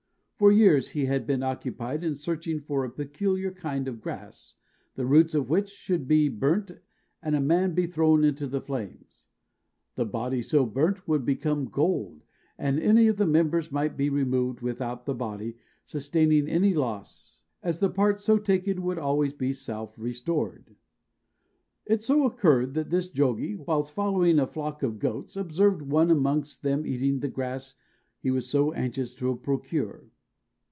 For 0.41 0.51
years 0.51 0.89
he 0.89 1.05
had 1.05 1.27
been 1.27 1.43
occupied 1.43 2.03
in 2.03 2.15
searching 2.15 2.61
for 2.61 2.83
a 2.83 2.89
peculiar 2.89 3.51
kind 3.51 3.87
of 3.87 4.01
grass, 4.01 4.55
the 4.95 5.05
roots 5.05 5.35
of 5.35 5.51
which 5.51 5.69
should 5.69 6.07
be 6.07 6.29
burnt, 6.29 6.71
and 7.21 7.35
a 7.35 7.39
man 7.39 7.75
be 7.75 7.85
thrown 7.85 8.23
into 8.23 8.47
the 8.47 8.59
flames. 8.59 9.27
The 9.93 10.05
body 10.05 10.41
so 10.41 10.65
burnt 10.65 11.07
would 11.07 11.25
become 11.25 11.65
gold, 11.65 12.23
and 12.57 12.79
any 12.79 13.07
of 13.07 13.17
the 13.17 13.27
members 13.27 13.71
might 13.71 13.95
be 13.95 14.09
removed 14.09 14.61
without 14.61 15.05
the 15.05 15.13
body 15.13 15.57
sustaining 15.85 16.47
any 16.49 16.73
loss, 16.73 17.37
as 17.61 17.77
the 17.79 17.91
parts 17.91 18.23
so 18.23 18.39
taken 18.39 18.81
would 18.81 18.97
always 18.97 19.33
be 19.33 19.53
self 19.53 19.93
restored. 19.95 20.75
It 21.85 22.01
so 22.01 22.25
occurred 22.25 22.73
that 22.73 22.89
this 22.89 23.07
Jogie, 23.07 23.57
whilst 23.57 23.93
following 23.93 24.39
a 24.39 24.47
flock 24.47 24.81
of 24.81 24.97
goats, 24.97 25.37
observed 25.37 25.83
one 25.83 26.09
amongst 26.09 26.63
them 26.63 26.83
eating 26.83 27.17
of 27.17 27.21
the 27.21 27.27
grass 27.27 27.75
he 28.17 28.31
was 28.31 28.49
so 28.49 28.71
anxious 28.73 29.13
to 29.13 29.35
procure. 29.35 30.05